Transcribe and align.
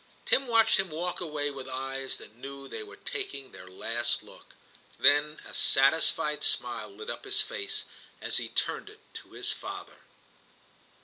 Tim 0.25 0.47
watched 0.47 0.79
him 0.79 0.89
walk 0.89 1.21
away 1.21 1.51
with 1.51 1.69
eyes 1.69 2.17
that 2.17 2.33
knew 2.35 2.67
they 2.67 2.81
were 2.81 2.95
taking 2.95 3.51
their 3.51 3.67
last 3.67 4.23
look. 4.23 4.55
Then 4.97 5.39
a 5.45 5.53
satisfied 5.53 6.43
smile 6.43 6.89
lit 6.89 7.11
up 7.11 7.23
his 7.23 7.43
face 7.43 7.85
as 8.19 8.37
he 8.37 8.49
turned 8.49 8.89
it 8.89 8.97
to 9.13 9.33
his 9.33 9.51
father. 9.51 9.97